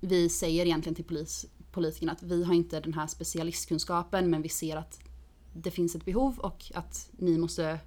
vi 0.00 0.28
säger 0.28 0.66
egentligen 0.66 0.94
till 0.94 1.04
polis, 1.04 1.46
politikerna 1.72 2.12
att 2.12 2.22
vi 2.22 2.44
har 2.44 2.54
inte 2.54 2.80
den 2.80 2.94
här 2.94 3.06
specialistkunskapen 3.06 4.30
men 4.30 4.42
vi 4.42 4.48
ser 4.48 4.76
att 4.76 5.00
det 5.52 5.70
finns 5.70 5.94
ett 5.94 6.04
behov 6.04 6.38
och 6.38 6.72
att 6.74 7.10
ni 7.12 7.38
måste 7.38 7.80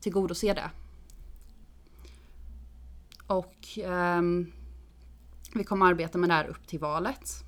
tillgodose 0.00 0.54
det. 0.54 0.70
Och 3.26 3.78
eh, 3.78 4.22
vi 5.54 5.64
kommer 5.64 5.86
arbeta 5.86 6.18
med 6.18 6.30
det 6.30 6.34
här 6.34 6.46
upp 6.46 6.66
till 6.66 6.80
valet. 6.80 7.44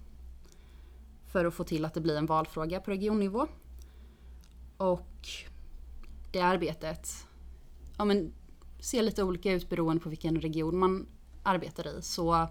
För 1.26 1.44
att 1.44 1.54
få 1.54 1.64
till 1.64 1.84
att 1.84 1.94
det 1.94 2.00
blir 2.00 2.16
en 2.16 2.26
valfråga 2.26 2.80
på 2.80 2.90
regionnivå. 2.90 3.46
Och 4.76 5.28
det 6.32 6.40
arbetet 6.40 7.26
ja, 7.98 8.04
men, 8.04 8.32
ser 8.84 9.02
lite 9.02 9.22
olika 9.22 9.52
ut 9.52 9.68
beroende 9.68 10.02
på 10.02 10.08
vilken 10.08 10.40
region 10.40 10.78
man 10.78 11.06
arbetar 11.42 11.98
i. 11.98 12.02
Så 12.02 12.46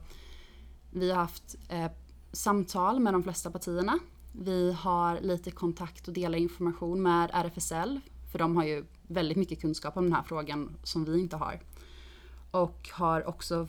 vi 0.91 1.11
har 1.11 1.17
haft 1.17 1.55
eh, 1.69 1.91
samtal 2.31 2.99
med 2.99 3.13
de 3.13 3.23
flesta 3.23 3.51
partierna. 3.51 3.99
Vi 4.31 4.71
har 4.71 5.21
lite 5.21 5.51
kontakt 5.51 6.07
och 6.07 6.13
delar 6.13 6.37
information 6.37 7.01
med 7.01 7.29
RFSL. 7.33 7.99
För 8.31 8.39
de 8.39 8.55
har 8.55 8.63
ju 8.63 8.85
väldigt 9.07 9.37
mycket 9.37 9.61
kunskap 9.61 9.97
om 9.97 10.03
den 10.03 10.13
här 10.13 10.23
frågan 10.23 10.75
som 10.83 11.05
vi 11.05 11.19
inte 11.19 11.35
har. 11.35 11.59
Och 12.51 12.89
har 12.91 13.27
också, 13.27 13.67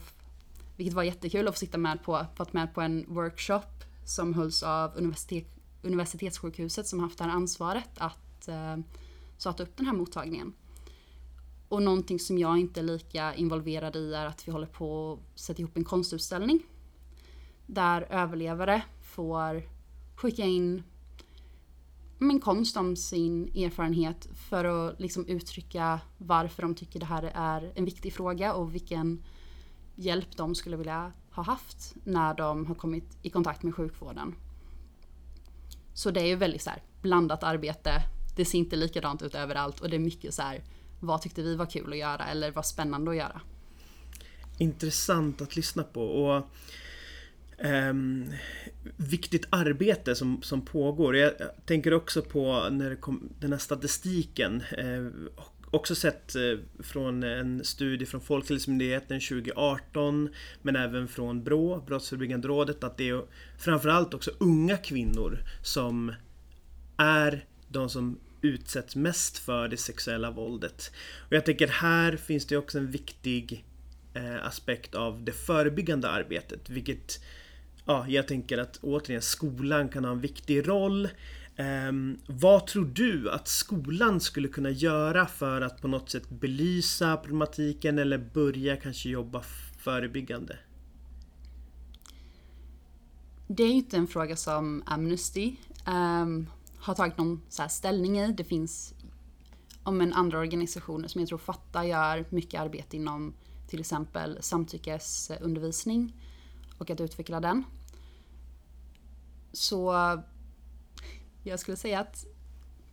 vilket 0.75 0.93
var 0.93 1.03
jättekul 1.03 1.47
att 1.47 1.53
få 1.53 1.59
sitta 1.59 1.77
med 1.77 2.03
på, 2.03 2.25
fått 2.35 2.53
med 2.53 2.73
på 2.73 2.81
en 2.81 3.05
workshop 3.07 3.83
som 4.05 4.33
hölls 4.33 4.63
av 4.63 4.91
universitet, 4.97 5.47
universitetssjukhuset 5.81 6.87
som 6.87 6.99
haft 6.99 7.17
det 7.17 7.23
här 7.23 7.31
ansvaret 7.31 7.89
att 7.97 8.47
eh, 8.47 8.77
starta 9.37 9.63
upp 9.63 9.77
den 9.77 9.85
här 9.85 9.93
mottagningen. 9.93 10.53
Och 11.75 11.83
någonting 11.83 12.19
som 12.19 12.37
jag 12.37 12.57
inte 12.57 12.79
är 12.79 12.83
lika 12.83 13.35
involverad 13.35 13.95
i 13.95 14.13
är 14.13 14.25
att 14.25 14.47
vi 14.47 14.51
håller 14.51 14.67
på 14.67 15.13
att 15.13 15.39
sätta 15.39 15.61
ihop 15.61 15.77
en 15.77 15.83
konstutställning. 15.83 16.63
Där 17.65 18.01
överlevare 18.01 18.83
får 19.01 19.63
skicka 20.15 20.43
in 20.43 20.83
men 22.17 22.39
konst 22.39 22.77
om 22.77 22.95
sin 22.95 23.43
erfarenhet 23.47 24.27
för 24.49 24.65
att 24.65 24.99
liksom 24.99 25.27
uttrycka 25.27 25.99
varför 26.17 26.61
de 26.61 26.75
tycker 26.75 26.99
det 26.99 27.05
här 27.05 27.31
är 27.33 27.71
en 27.75 27.85
viktig 27.85 28.13
fråga 28.13 28.53
och 28.53 28.75
vilken 28.75 29.23
hjälp 29.95 30.37
de 30.37 30.55
skulle 30.55 30.77
vilja 30.77 31.11
ha 31.31 31.43
haft 31.43 31.95
när 32.03 32.33
de 32.33 32.65
har 32.65 32.75
kommit 32.75 33.17
i 33.21 33.29
kontakt 33.29 33.63
med 33.63 33.75
sjukvården. 33.75 34.35
Så 35.93 36.11
det 36.11 36.21
är 36.21 36.27
ju 36.27 36.35
väldigt 36.35 36.61
så 36.61 36.69
här, 36.69 36.83
blandat 37.01 37.43
arbete. 37.43 37.91
Det 38.35 38.45
ser 38.45 38.57
inte 38.57 38.75
likadant 38.75 39.21
ut 39.21 39.35
överallt 39.35 39.79
och 39.79 39.89
det 39.89 39.95
är 39.95 39.99
mycket 39.99 40.33
så 40.33 40.41
här, 40.41 40.63
vad 40.99 41.21
tyckte 41.21 41.41
vi 41.41 41.55
var 41.55 41.65
kul 41.65 41.91
att 41.91 41.97
göra 41.97 42.25
eller 42.25 42.51
var 42.51 42.63
spännande 42.63 43.11
att 43.11 43.17
göra. 43.17 43.41
Intressant 44.57 45.41
att 45.41 45.55
lyssna 45.55 45.83
på. 45.83 46.01
och 46.01 46.49
Um, 47.57 48.31
viktigt 48.97 49.47
arbete 49.49 50.15
som, 50.15 50.41
som 50.41 50.61
pågår. 50.61 51.15
Jag 51.15 51.31
tänker 51.65 51.93
också 51.93 52.21
på 52.21 52.69
när 52.71 52.89
det 52.89 52.95
kom, 52.95 53.29
den 53.39 53.51
här 53.51 53.59
statistiken. 53.59 54.63
Eh, 54.77 55.31
också 55.71 55.95
sett 55.95 56.35
eh, 56.35 56.83
från 56.83 57.23
en 57.23 57.63
studie 57.63 58.05
från 58.05 58.21
Folkhälsomyndigheten 58.21 59.19
2018 59.19 60.29
men 60.61 60.75
även 60.75 61.07
från 61.07 61.43
BRÅ, 61.43 61.83
Brottsförebyggande 61.87 62.47
rådet, 62.47 62.83
att 62.83 62.97
det 62.97 63.09
är 63.09 63.25
framförallt 63.57 64.13
också 64.13 64.31
unga 64.37 64.77
kvinnor 64.77 65.39
som 65.63 66.13
är 66.97 67.45
de 67.67 67.89
som 67.89 68.19
utsätts 68.45 68.95
mest 68.95 69.37
för 69.37 69.67
det 69.67 69.77
sexuella 69.77 70.31
våldet. 70.31 70.91
Och 71.27 71.33
jag 71.33 71.45
tänker 71.45 71.67
här 71.67 72.17
finns 72.17 72.45
det 72.45 72.57
också 72.57 72.77
en 72.77 72.91
viktig 72.91 73.65
eh, 74.13 74.45
aspekt 74.45 74.95
av 74.95 75.23
det 75.23 75.31
förebyggande 75.31 76.09
arbetet, 76.09 76.69
vilket 76.69 77.19
ja, 77.85 78.05
jag 78.07 78.27
tänker 78.27 78.57
att 78.57 78.79
återigen 78.81 79.21
skolan 79.21 79.89
kan 79.89 80.05
ha 80.05 80.11
en 80.11 80.21
viktig 80.21 80.67
roll. 80.67 81.05
Eh, 81.55 81.91
vad 82.27 82.67
tror 82.67 82.85
du 82.85 83.31
att 83.31 83.47
skolan 83.47 84.19
skulle 84.19 84.47
kunna 84.47 84.69
göra 84.69 85.25
för 85.25 85.61
att 85.61 85.81
på 85.81 85.87
något 85.87 86.09
sätt 86.09 86.29
belysa 86.29 87.17
problematiken 87.17 87.99
eller 87.99 88.17
börja 88.17 88.75
kanske 88.75 89.09
jobba 89.09 89.41
förebyggande? 89.77 90.57
Det 93.47 93.63
är 93.63 93.71
inte 93.71 93.97
en 93.97 94.07
fråga 94.07 94.35
som 94.35 94.83
Amnesty 94.85 95.55
um, 95.87 96.49
har 96.85 96.95
tagit 96.95 97.17
någon 97.17 97.41
så 97.49 97.67
ställning 97.69 98.19
i. 98.19 98.31
Det 98.31 98.43
finns 98.43 98.93
om 99.83 100.01
en 100.01 100.13
andra 100.13 100.39
organisationer 100.39 101.07
som 101.07 101.21
jag 101.21 101.27
tror 101.27 101.37
Fatta 101.37 101.85
gör 101.85 102.25
mycket 102.29 102.61
arbete 102.61 102.97
inom 102.97 103.33
till 103.67 103.79
exempel 103.79 104.37
samtyckesundervisning 104.41 106.13
och 106.77 106.89
att 106.89 107.01
utveckla 107.01 107.39
den. 107.39 107.63
Så 109.51 109.93
jag 111.43 111.59
skulle 111.59 111.77
säga 111.77 111.99
att 111.99 112.25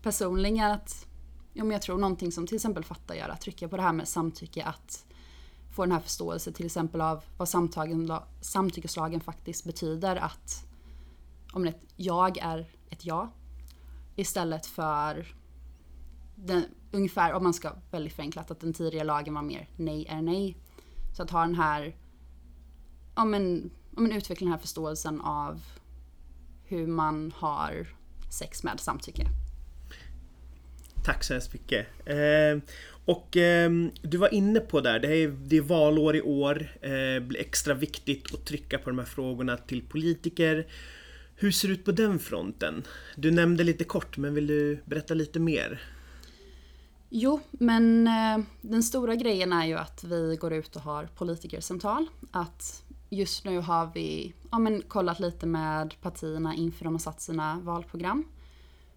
personligen 0.03 0.71
att 0.71 1.07
ja, 1.53 1.65
men 1.65 1.73
jag 1.73 1.83
tror 1.83 1.99
någonting 1.99 2.33
som 2.33 2.47
till 2.47 2.57
exempel 2.57 2.85
Fatta 2.85 3.17
gör, 3.17 3.29
att 3.29 3.41
trycka 3.41 3.69
på 3.69 3.77
det 3.77 3.83
här 3.83 3.93
med 3.93 4.09
samtycke, 4.09 4.65
att 4.65 5.05
få 5.75 5.83
den 5.83 5.93
här 5.93 6.01
förståelsen 6.01 6.53
till 6.53 6.67
exempel 6.67 7.01
av 7.01 7.25
vad 7.37 7.49
samtyckeslagen 8.41 9.21
faktiskt 9.21 9.65
betyder. 9.65 10.17
Att 10.17 10.65
om 11.53 11.65
ett 11.65 11.81
jag 11.97 12.39
är 12.39 12.67
ett 12.91 13.05
ja 13.05 13.33
istället 14.17 14.67
för 14.67 15.27
den, 16.35 16.65
ungefär, 16.91 17.33
om 17.33 17.43
man 17.43 17.55
ska 17.55 17.73
väldigt 17.91 18.13
förenklat, 18.13 18.51
att 18.51 18.61
den 18.61 18.73
tidigare 18.73 19.07
lagen 19.07 19.35
var 19.35 19.43
mer 19.43 19.69
nej 19.77 20.07
är 20.09 20.23
nej. 20.23 20.57
Så 21.17 21.23
att 21.23 21.31
ha 21.31 21.41
den 21.41 21.55
här, 21.55 21.97
ja 23.17 23.25
men, 23.25 23.71
om 23.97 24.03
man 24.03 24.13
utveckla 24.13 24.45
den 24.45 24.53
här 24.53 24.61
förståelsen 24.61 25.21
av 25.21 25.61
hur 26.65 26.87
man 26.87 27.33
har 27.37 27.87
sex 28.31 28.63
med 28.63 28.81
samtycke. 28.81 29.27
Tack 31.05 31.25
så 31.25 31.33
hemskt 31.33 31.53
mycket. 31.53 31.87
Eh, 32.07 32.63
och 33.05 33.37
eh, 33.37 33.71
du 34.03 34.17
var 34.17 34.35
inne 34.35 34.61
på 34.61 34.81
där, 34.81 34.99
det 34.99 35.17
är, 35.17 35.29
det 35.29 35.57
är 35.57 35.63
valår 35.63 36.17
i 36.17 36.23
år. 36.23 36.77
Eh, 36.81 37.23
blir 37.23 37.41
extra 37.41 37.75
viktigt 37.75 38.35
att 38.35 38.45
trycka 38.45 38.79
på 38.79 38.91
de 38.91 38.99
här 38.99 39.07
frågorna 39.07 39.57
till 39.57 39.83
politiker. 39.83 40.67
Hur 41.43 41.51
ser 41.51 41.69
det 41.69 41.75
ut 41.75 41.85
på 41.85 41.93
den 41.93 42.19
fronten? 42.19 42.85
Du 43.17 43.31
nämnde 43.31 43.65
lite 43.65 43.85
kort, 43.85 44.17
men 44.17 44.35
vill 44.35 44.47
du 44.47 44.83
berätta 44.85 45.15
lite 45.15 45.41
mer? 45.41 45.83
Jo, 47.09 47.41
men 47.51 48.07
eh, 48.07 48.45
den 48.61 48.83
stora 48.83 49.15
grejen 49.15 49.53
är 49.53 49.67
ju 49.67 49.75
att 49.75 50.05
vi 50.05 50.37
går 50.41 50.53
ut 50.53 50.77
och 50.77 50.83
har 50.83 51.07
politikersamtal. 51.07 52.07
Att 52.31 52.85
just 53.11 53.45
nu 53.45 53.59
har 53.59 53.91
vi 53.95 54.35
ja, 54.51 54.59
men, 54.59 54.83
kollat 54.83 55.21
lite 55.21 55.47
med 55.47 55.95
partierna 56.03 56.55
inför 56.55 56.85
de 56.85 56.95
har 56.95 56.99
satt 56.99 57.21
sina 57.21 57.61
valprogram. 57.63 58.25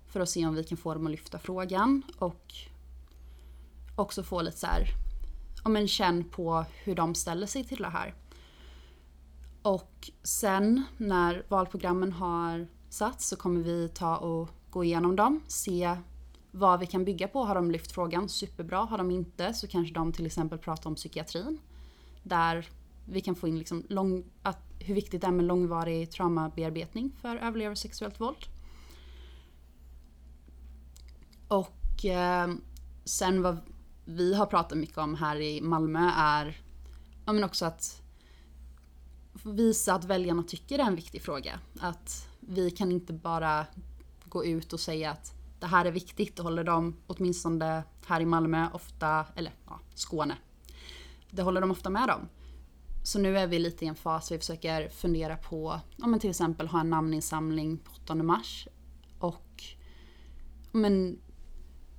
För 0.08 0.20
att 0.20 0.30
se 0.30 0.46
om 0.46 0.56
vi 0.56 0.64
kan 0.64 0.78
få 0.78 0.94
dem 0.94 1.06
att 1.06 1.12
lyfta 1.12 1.40
frågan 1.40 2.02
och 2.18 2.54
också 3.96 4.24
få 4.24 4.42
lite 4.42 4.58
så 4.58 4.68
här, 4.68 4.88
ja, 5.64 5.70
men, 5.70 5.88
känn 5.88 6.24
på 6.24 6.66
hur 6.84 6.96
de 6.96 7.16
ställer 7.16 7.48
sig 7.48 7.64
till 7.64 7.82
det 7.82 7.90
här. 7.90 8.14
Och 9.66 10.12
sen 10.24 10.84
när 10.98 11.46
valprogrammen 11.48 12.12
har 12.12 12.68
satts 12.90 13.28
så 13.28 13.36
kommer 13.36 13.62
vi 13.62 13.90
ta 13.90 14.18
och 14.18 14.50
gå 14.70 14.84
igenom 14.84 15.16
dem, 15.16 15.42
se 15.48 15.98
vad 16.52 16.80
vi 16.80 16.86
kan 16.86 17.06
bygga 17.06 17.28
på. 17.28 17.44
Har 17.44 17.56
de 17.56 17.72
lyft 17.72 17.92
frågan 17.92 18.30
superbra? 18.30 18.78
Har 18.78 18.98
de 18.98 19.12
inte 19.12 19.54
så 19.54 19.68
kanske 19.68 19.94
de 19.94 20.14
till 20.14 20.26
exempel 20.26 20.60
pratar 20.60 20.90
om 20.90 20.96
psykiatrin. 20.96 21.60
Där 22.24 22.70
vi 23.06 23.22
kan 23.22 23.36
få 23.36 23.48
in 23.48 23.60
liksom 23.60 23.84
lång, 23.90 24.24
att, 24.42 24.60
hur 24.80 24.96
viktigt 24.96 25.22
det 25.22 25.28
är 25.28 25.32
med 25.32 25.46
långvarig 25.46 26.12
traumabearbetning 26.12 27.12
för 27.22 27.36
överlevare 27.36 27.76
sexuellt 27.76 28.22
våld. 28.22 28.46
Och 31.48 32.06
eh, 32.06 32.54
sen 33.06 33.42
vad 33.42 33.58
vi 34.06 34.34
har 34.34 34.46
pratat 34.46 34.78
mycket 34.78 34.98
om 34.98 35.16
här 35.16 35.36
i 35.36 35.62
Malmö 35.62 36.12
är 36.16 36.58
ja, 37.26 37.34
men 37.34 37.44
också 37.44 37.66
att 37.66 38.05
visa 39.44 39.94
att 39.94 40.06
väljarna 40.06 40.44
tycker 40.44 40.78
det 40.78 40.84
är 40.84 40.88
en 40.88 40.96
viktig 40.96 41.22
fråga. 41.22 41.60
Att 41.80 42.28
vi 42.40 42.72
kan 42.72 42.92
inte 42.92 43.14
bara 43.14 43.66
gå 44.26 44.46
ut 44.46 44.74
och 44.74 44.80
säga 44.80 45.12
att 45.12 45.34
det 45.60 45.68
här 45.68 45.86
är 45.86 45.92
viktigt. 45.92 46.36
Det 46.36 46.44
håller 46.44 46.64
de, 46.64 46.96
åtminstone 47.08 47.84
här 48.06 48.22
i 48.22 48.26
Malmö, 48.26 48.68
ofta, 48.74 49.26
eller 49.36 49.54
ja, 49.66 49.80
Skåne. 49.96 50.38
Det 51.32 51.42
håller 51.42 51.62
de 51.62 51.72
ofta 51.72 51.90
med 51.90 52.10
om. 52.10 52.30
Så 53.04 53.20
nu 53.20 53.38
är 53.38 53.48
vi 53.48 53.60
lite 53.60 53.86
i 53.86 53.88
en 53.88 53.96
fas 53.96 54.28
där 54.28 54.36
vi 54.36 54.40
försöker 54.40 54.90
fundera 54.90 55.38
på, 55.38 55.80
om 56.02 56.12
man 56.12 56.20
till 56.20 56.30
exempel 56.30 56.68
har 56.68 56.80
en 56.80 56.90
namninsamling 56.90 57.78
på 57.78 57.92
8 58.04 58.16
mars. 58.16 58.68
Och 59.20 59.64
men, 60.72 61.20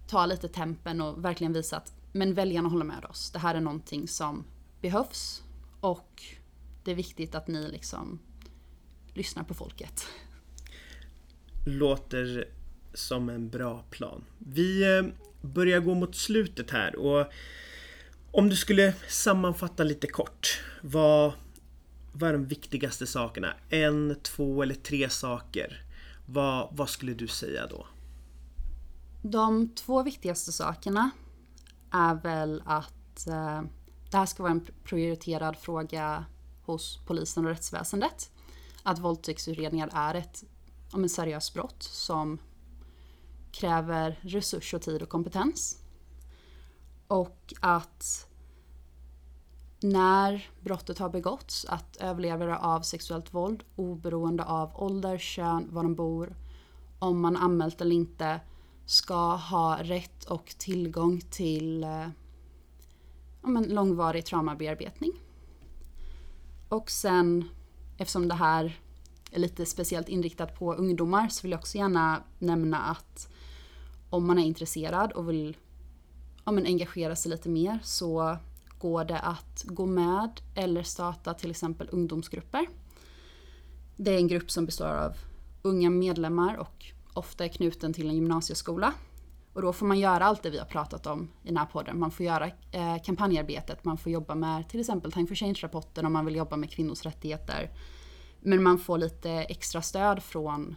ta 0.06 0.26
lite 0.26 0.48
tempen 0.48 1.00
och 1.00 1.24
verkligen 1.24 1.52
visa 1.52 1.76
att 1.76 1.92
men 2.12 2.34
väljarna 2.34 2.68
håller 2.68 2.84
med 2.84 3.04
oss. 3.04 3.30
Det 3.30 3.38
här 3.38 3.54
är 3.54 3.60
någonting 3.60 4.08
som 4.08 4.44
behövs 4.80 5.42
och 5.80 6.22
det 6.86 6.92
är 6.92 6.96
viktigt 6.96 7.34
att 7.34 7.48
ni 7.48 7.68
liksom 7.70 8.18
lyssnar 9.14 9.44
på 9.44 9.54
folket. 9.54 10.06
Låter 11.64 12.48
som 12.94 13.28
en 13.28 13.48
bra 13.48 13.84
plan. 13.90 14.24
Vi 14.38 14.98
eh, 14.98 15.04
börjar 15.40 15.80
gå 15.80 15.94
mot 15.94 16.16
slutet 16.16 16.70
här 16.70 16.96
och 16.96 17.32
om 18.30 18.48
du 18.48 18.56
skulle 18.56 18.94
sammanfatta 19.08 19.84
lite 19.84 20.06
kort. 20.06 20.60
Vad, 20.82 21.32
vad 22.12 22.28
är 22.28 22.32
de 22.32 22.46
viktigaste 22.46 23.06
sakerna? 23.06 23.54
En, 23.68 24.16
två 24.22 24.62
eller 24.62 24.74
tre 24.74 25.10
saker. 25.10 25.84
Vad, 26.26 26.68
vad 26.72 26.88
skulle 26.88 27.14
du 27.14 27.28
säga 27.28 27.66
då? 27.66 27.86
De 29.22 29.68
två 29.68 30.02
viktigaste 30.02 30.52
sakerna 30.52 31.10
är 31.90 32.14
väl 32.14 32.62
att 32.66 33.26
eh, 33.26 33.62
det 34.10 34.16
här 34.16 34.26
ska 34.26 34.42
vara 34.42 34.52
en 34.52 34.66
prioriterad 34.84 35.56
fråga 35.56 36.24
hos 36.66 36.98
polisen 37.06 37.44
och 37.44 37.50
rättsväsendet. 37.50 38.30
Att 38.82 38.98
våldtäktsutredningar 38.98 39.90
är 39.92 40.14
ett 40.14 40.44
om 40.92 41.02
en 41.02 41.08
seriös 41.08 41.54
brott 41.54 41.82
som 41.82 42.38
kräver 43.52 44.18
resurser, 44.22 44.76
och 44.78 44.82
tid 44.82 45.02
och 45.02 45.08
kompetens. 45.08 45.78
Och 47.08 47.54
att 47.60 48.28
när 49.80 50.48
brottet 50.60 50.98
har 50.98 51.08
begåtts, 51.08 51.64
att 51.64 51.96
överlevare 51.96 52.58
av 52.58 52.80
sexuellt 52.80 53.34
våld 53.34 53.64
oberoende 53.76 54.44
av 54.44 54.70
ålder, 54.74 55.18
kön, 55.18 55.68
var 55.70 55.82
de 55.82 55.94
bor, 55.94 56.36
om 56.98 57.20
man 57.20 57.36
anmält 57.36 57.80
eller 57.80 57.96
inte, 57.96 58.40
ska 58.86 59.34
ha 59.36 59.78
rätt 59.82 60.24
och 60.24 60.54
tillgång 60.58 61.20
till 61.20 61.84
eh, 61.84 62.08
långvarig 63.68 64.24
traumabearbetning. 64.24 65.12
Och 66.68 66.90
sen, 66.90 67.48
eftersom 67.98 68.28
det 68.28 68.34
här 68.34 68.80
är 69.30 69.38
lite 69.38 69.66
speciellt 69.66 70.08
inriktat 70.08 70.58
på 70.58 70.74
ungdomar 70.74 71.28
så 71.28 71.42
vill 71.42 71.50
jag 71.50 71.58
också 71.58 71.78
gärna 71.78 72.22
nämna 72.38 72.78
att 72.78 73.28
om 74.10 74.26
man 74.26 74.38
är 74.38 74.44
intresserad 74.44 75.12
och 75.12 75.30
vill 75.30 75.56
ja, 76.44 76.52
men 76.52 76.66
engagera 76.66 77.16
sig 77.16 77.30
lite 77.30 77.48
mer 77.48 77.78
så 77.82 78.38
går 78.78 79.04
det 79.04 79.18
att 79.18 79.64
gå 79.66 79.86
med 79.86 80.40
eller 80.54 80.82
starta 80.82 81.34
till 81.34 81.50
exempel 81.50 81.88
ungdomsgrupper. 81.92 82.66
Det 83.96 84.10
är 84.10 84.16
en 84.16 84.28
grupp 84.28 84.50
som 84.50 84.66
består 84.66 84.88
av 84.88 85.16
unga 85.62 85.90
medlemmar 85.90 86.56
och 86.56 86.84
ofta 87.12 87.44
är 87.44 87.48
knuten 87.48 87.92
till 87.92 88.08
en 88.08 88.14
gymnasieskola. 88.14 88.92
Och 89.56 89.62
då 89.62 89.72
får 89.72 89.86
man 89.86 89.98
göra 89.98 90.24
allt 90.24 90.42
det 90.42 90.50
vi 90.50 90.58
har 90.58 90.66
pratat 90.66 91.06
om 91.06 91.28
i 91.42 91.48
den 91.48 91.56
här 91.56 91.66
podden. 91.66 91.98
Man 91.98 92.10
får 92.10 92.26
göra 92.26 92.46
eh, 92.72 93.02
kampanjarbetet, 93.04 93.84
man 93.84 93.98
får 93.98 94.12
jobba 94.12 94.34
med 94.34 94.68
till 94.68 94.80
exempel 94.80 95.12
Time 95.12 95.26
for 95.26 95.34
Change-rapporten 95.34 96.06
om 96.06 96.12
man 96.12 96.24
vill 96.24 96.36
jobba 96.36 96.56
med 96.56 96.70
kvinnors 96.70 97.02
rättigheter. 97.02 97.70
Men 98.40 98.62
man 98.62 98.78
får 98.78 98.98
lite 98.98 99.30
extra 99.30 99.82
stöd 99.82 100.22
från 100.22 100.76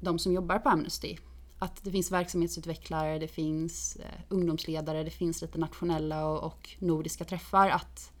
de 0.00 0.18
som 0.18 0.32
jobbar 0.32 0.58
på 0.58 0.68
Amnesty. 0.68 1.16
Att 1.58 1.84
det 1.84 1.90
finns 1.90 2.12
verksamhetsutvecklare, 2.12 3.18
det 3.18 3.28
finns 3.28 3.96
eh, 3.96 4.20
ungdomsledare, 4.28 5.04
det 5.04 5.10
finns 5.10 5.42
lite 5.42 5.58
nationella 5.58 6.26
och, 6.26 6.44
och, 6.44 6.76
nordiska 6.78 7.24
träffar. 7.24 7.68
Att 7.68 8.12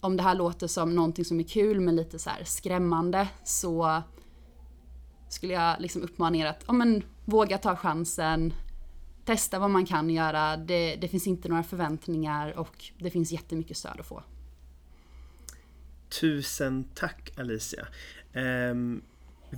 om 0.00 0.16
det 0.16 0.22
här 0.22 0.34
låter 0.34 0.66
som 0.66 0.94
någonting 0.94 1.24
som 1.24 1.40
är 1.40 1.44
kul 1.44 1.80
men 1.80 1.96
lite 1.96 2.18
så 2.18 2.30
skrämmande 2.44 3.28
så 3.44 4.02
skulle 5.32 5.52
jag 5.52 5.80
liksom 5.80 6.02
uppmana 6.02 6.36
er 6.36 6.46
att 6.46 6.64
ja, 6.66 6.72
men, 6.72 7.02
våga 7.24 7.58
ta 7.58 7.76
chansen, 7.76 8.52
testa 9.24 9.58
vad 9.58 9.70
man 9.70 9.86
kan 9.86 10.10
göra. 10.10 10.56
Det, 10.56 10.96
det 10.96 11.08
finns 11.08 11.26
inte 11.26 11.48
några 11.48 11.62
förväntningar 11.62 12.58
och 12.58 12.84
det 12.98 13.10
finns 13.10 13.32
jättemycket 13.32 13.76
stöd 13.76 14.00
att 14.00 14.06
få. 14.06 14.22
Tusen 16.20 16.84
tack 16.94 17.32
Alicia. 17.36 17.86
Eh, 18.32 18.74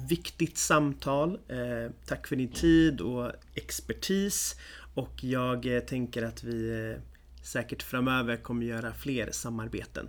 viktigt 0.09 0.59
samtal. 0.59 1.39
Eh, 1.49 1.93
tack 2.07 2.27
för 2.27 2.37
din 2.37 2.53
tid 2.53 3.01
och 3.01 3.33
expertis. 3.55 4.57
Och 4.95 5.25
jag 5.25 5.77
eh, 5.77 5.81
tänker 5.81 6.23
att 6.23 6.45
vi 6.45 6.91
eh, 6.91 7.03
säkert 7.43 7.83
framöver 7.83 8.37
kommer 8.37 8.67
göra 8.67 8.93
fler 8.93 9.31
samarbeten. 9.31 10.09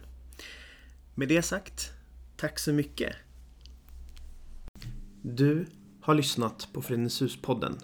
Med 1.16 1.28
det 1.28 1.42
sagt, 1.42 1.92
tack 2.38 2.60
så 2.60 2.74
mycket. 2.74 3.16
Du 5.28 5.66
har 6.02 6.16
lyssnat 6.16 6.70
på 6.74 6.82
Fredens 6.82 7.22
hus-podden. 7.22 7.78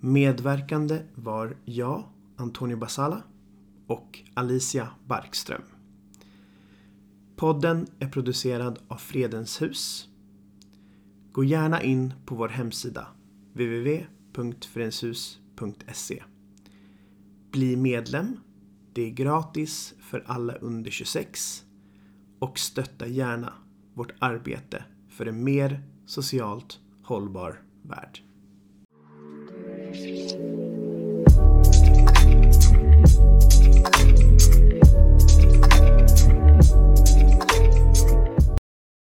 Medverkande 0.00 1.02
var 1.14 1.56
jag, 1.64 2.04
Antonio 2.36 2.76
Basala 2.76 3.22
och 3.86 4.18
Alicia 4.34 4.88
Barkström. 5.06 5.62
Podden 7.36 7.86
är 7.98 8.08
producerad 8.08 8.78
av 8.88 8.96
Fredens 8.96 9.62
hus. 9.62 10.08
Gå 11.32 11.44
gärna 11.44 11.82
in 11.82 12.14
på 12.26 12.34
vår 12.34 12.48
hemsida 12.48 13.06
www.fredenshus.se 13.52 16.22
Bli 17.50 17.76
medlem. 17.76 18.36
Det 18.92 19.02
är 19.02 19.10
gratis 19.10 19.94
för 20.00 20.24
alla 20.26 20.54
under 20.54 20.90
26 20.90 21.64
och 22.38 22.58
stötta 22.58 23.06
gärna 23.06 23.52
vårt 23.94 24.12
arbete 24.18 24.84
för 25.08 25.26
en 25.26 25.44
mer 25.44 25.82
socialt 26.08 26.80
hållbar 27.02 27.60
värld. 27.82 28.27